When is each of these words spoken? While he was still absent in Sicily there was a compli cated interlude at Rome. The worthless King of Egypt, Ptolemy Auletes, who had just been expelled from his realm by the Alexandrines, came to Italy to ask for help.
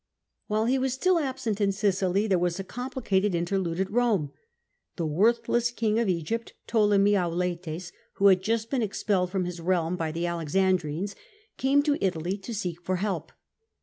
While 0.47 0.65
he 0.65 0.79
was 0.79 0.95
still 0.95 1.19
absent 1.19 1.61
in 1.61 1.71
Sicily 1.71 2.25
there 2.25 2.39
was 2.39 2.59
a 2.59 2.63
compli 2.63 3.03
cated 3.05 3.35
interlude 3.35 3.79
at 3.79 3.91
Rome. 3.91 4.31
The 4.95 5.05
worthless 5.05 5.69
King 5.69 5.99
of 5.99 6.09
Egypt, 6.09 6.53
Ptolemy 6.65 7.11
Auletes, 7.15 7.91
who 8.13 8.25
had 8.25 8.41
just 8.41 8.71
been 8.71 8.81
expelled 8.81 9.29
from 9.29 9.45
his 9.45 9.61
realm 9.61 9.95
by 9.95 10.11
the 10.11 10.23
Alexandrines, 10.25 11.13
came 11.57 11.83
to 11.83 12.03
Italy 12.03 12.35
to 12.39 12.51
ask 12.69 12.81
for 12.81 12.95
help. 12.95 13.31